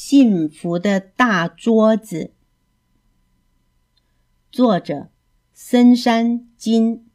[0.00, 2.30] 幸福的大桌子，
[4.52, 5.10] 作者
[5.52, 7.08] 森山金。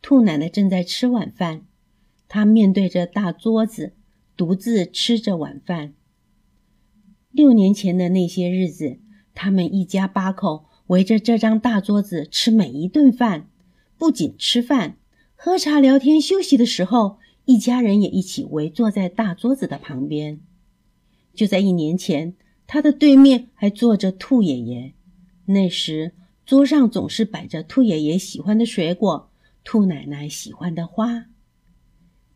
[0.00, 1.66] 兔奶奶正在吃晚饭，
[2.28, 3.94] 她面对着大桌子，
[4.36, 5.94] 独自吃着晚饭。
[7.32, 9.00] 六年前的那些日子，
[9.34, 13.48] 他们一家八口围着这张大桌子吃每一顿饭，
[13.98, 14.98] 不仅吃饭、
[15.34, 17.18] 喝茶、聊天、休息的时候。
[17.44, 20.40] 一家人也一起围坐在大桌子的旁边。
[21.34, 22.34] 就在一年前，
[22.66, 24.94] 他的对面还坐着兔爷爷。
[25.46, 26.12] 那时，
[26.46, 29.30] 桌上总是摆着兔爷爷喜欢的水果，
[29.64, 31.26] 兔奶奶喜欢的花。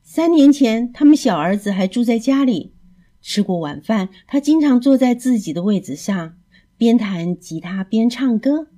[0.02, 2.74] 三年前，他们小儿子还住在家里。
[3.20, 6.36] 吃过晚饭，他经常坐在自己的位子上，
[6.76, 8.68] 边弹吉他边唱歌。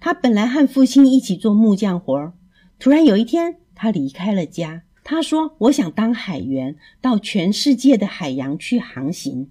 [0.00, 2.34] 他本来和父亲一起做木匠活儿，
[2.78, 4.82] 突然有一天，他离开了家。
[5.04, 9.50] 他说：“我想当海员，到全世界的海洋去航行。”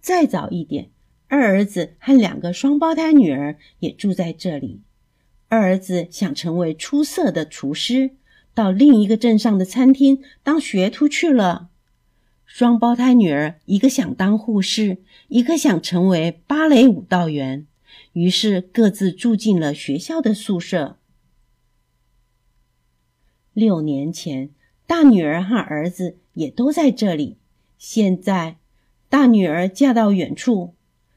[0.00, 0.88] 再早一点，
[1.28, 4.80] 二儿子和两个双胞胎女儿也住在这里。
[5.48, 8.12] 二儿子想成为出色的厨师，
[8.54, 11.68] 到另一个镇上的餐厅当学徒去了。
[12.46, 17.66] 双胞胎女儿一个想当护士，一个想成为芭蕾舞蹈员，
[18.14, 20.96] 于是各自住进了学校的宿舍。
[23.52, 24.50] 六年前，
[24.86, 27.38] 大女儿和儿子也都在这里。
[27.78, 28.58] 现在，
[29.08, 30.74] 大女儿嫁到远处，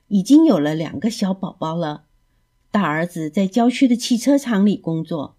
[0.07, 2.05] 已经有了两个小宝宝了。
[2.71, 5.37] 大儿子在郊区的汽车厂里工作。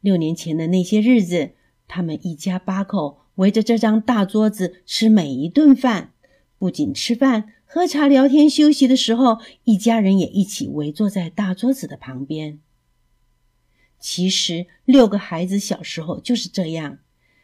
[0.00, 1.50] 六年前的那些日子，
[1.86, 6.12] 他们一家八口围着这张大桌子吃每一顿饭。
[6.58, 12.60] 不仅吃饭、喝茶、聊天、休息的时候，一家人也一起围坐在大桌子的旁边。
[14.00, 16.98] 其实，六个孩子小时候就是这样。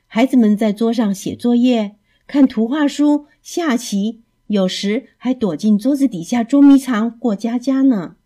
[0.07, 1.97] 孩子们在桌上写作业、
[2.29, 8.17] 看图画书、下棋，有时还躲进桌子底下捉迷藏、过家家呢。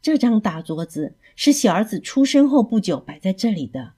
[0.00, 3.94] 这张大桌子是小儿子出生后不久摆在这里的。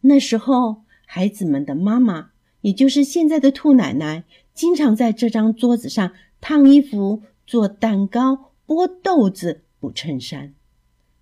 [0.00, 2.30] 那时候，孩子们的妈妈，
[2.62, 4.24] 也就是现在的兔奶奶，
[4.54, 10.54] 经常在这张桌子上烫衣服、做蛋糕、剥豆子、补衬衫。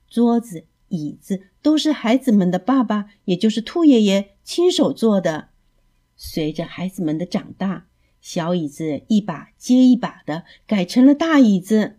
[0.08, 0.66] 桌子。
[0.94, 5.48] 椅子都是孩子们的爸爸，也就是兔爷爷亲手做的。
[6.16, 7.86] 随着孩子们的长大，
[8.20, 11.96] 小椅子一把接一把的改成了大椅子。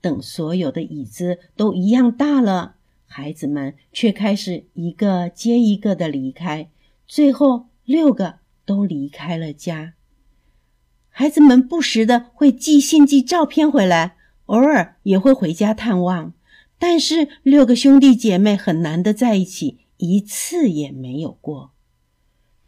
[0.00, 2.76] 等所有的椅子都一样大了，
[3.06, 6.70] 孩子们却开始一个接一个的离开，
[7.06, 9.94] 最后六个都离开了家。
[11.08, 14.16] 孩子们不时的会寄信、寄照片回来，
[14.46, 16.32] 偶尔也会回家探望。
[16.78, 21.72] 但是六个兄弟姐妹很难得在一起，一次也没有过。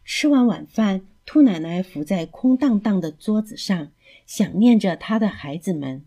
[0.04, 3.92] 吃完晚饭，兔奶奶伏在空荡荡的桌子上，
[4.26, 6.04] 想念着她的孩子们。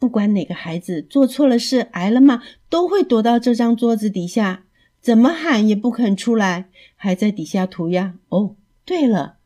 [0.00, 4.64] 不管哪个孩子做错了事、挨了骂，都会躲到这张桌子底下，
[5.00, 8.16] 怎么喊也不肯出来，还在底下涂鸦。
[8.30, 9.36] 哦，对了，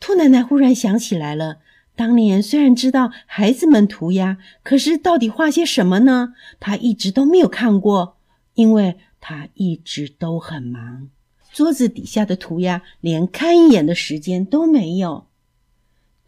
[0.00, 1.58] 兔奶奶忽然想起来了。
[1.98, 6.32] 当年虽然知道孩子们涂鸦，可是到底画些什么呢？
[6.60, 8.18] 他一直都没有看过，
[8.54, 11.10] 因为他一直都很忙。
[11.52, 15.26] 桌子底下的涂鸦，连看一眼的时间都没有。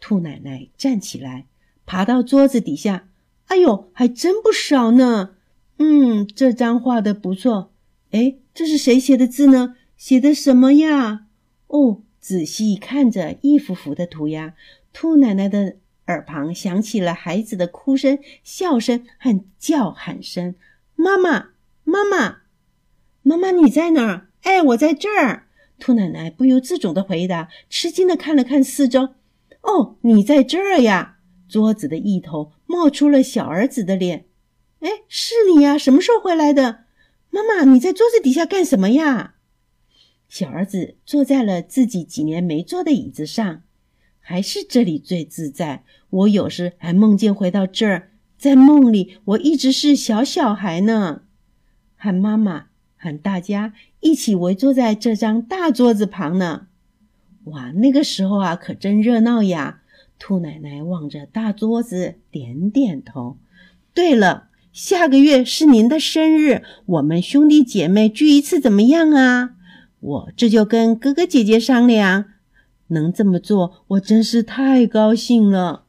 [0.01, 1.45] 兔奶奶站起来，
[1.85, 3.07] 爬到桌子底下，
[3.45, 5.35] 哎呦，还真不少呢。
[5.77, 7.71] 嗯，这张画的不错。
[8.09, 9.77] 哎，这是谁写的字呢？
[9.95, 11.27] 写的什么呀？
[11.67, 14.53] 哦，仔细看着一幅幅的涂鸦。
[14.93, 20.55] 兔奶奶的耳旁响起了孩子的哭声、笑声和叫喊声
[20.95, 21.51] ：“妈妈，
[21.83, 22.41] 妈妈，
[23.21, 25.47] 妈妈，你在哪儿？”“哎，我在这儿。”
[25.79, 29.15] 兔奶奶不由自主的回答，吃惊的看了看四周。
[29.63, 34.25] “哦，你在这儿呀！”桌子的一头冒出了小儿子的脸。
[34.81, 35.77] “哎，是你呀？
[35.77, 36.85] 什么时候回来的
[37.31, 39.35] ？”“妈妈，你在桌子底下干什么呀？”
[40.27, 43.63] 小儿子坐在了自己几年没坐的椅子上。
[44.21, 45.83] 还是这里最自在。
[46.09, 51.23] 我有时还梦见回到这儿，在梦里我一直是小小孩呢，
[51.95, 56.67] 喊妈妈、喊大家一起围坐在这张大桌子旁呢。
[57.45, 59.81] 哇，那个时候啊，可真热闹呀！
[60.19, 63.37] 兔奶奶望着大桌子，点点头。
[63.93, 69.55] 对了，下个月是您的生日，我们兄弟姐妹聚一次怎么样啊？
[69.99, 72.25] 我这就跟哥哥姐姐商量。
[72.91, 75.83] 能这么做，我真是太高兴了。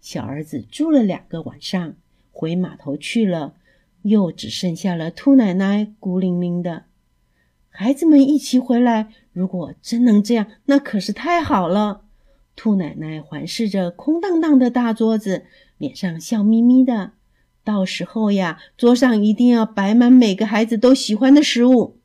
[0.00, 1.94] 小儿子住了两个晚上，
[2.30, 3.54] 回码头去了，
[4.02, 6.84] 又只剩下了兔奶奶孤零零的。
[7.68, 12.02] 孩子们一起回来，如果真能这样，那可是太好了。
[12.54, 15.44] 兔奶奶环视着空荡荡的大桌子，
[15.76, 17.12] 脸上笑眯眯的。
[17.62, 21.98] 到时候呀，桌上一定要摆满每个孩子都喜欢的食物。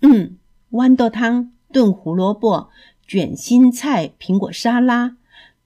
[0.00, 0.36] 嗯，
[0.72, 2.70] 豌豆汤、炖胡萝卜、
[3.06, 5.16] 卷心菜、苹果沙拉、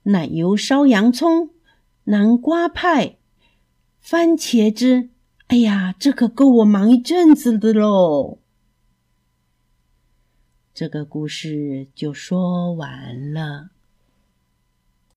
[0.03, 1.49] 奶油烧洋葱、
[2.05, 3.17] 南瓜派、
[3.99, 5.09] 番茄汁。
[5.47, 8.37] 哎呀，这可够我忙一阵子的喽！
[10.73, 13.71] 这个故事就说完了。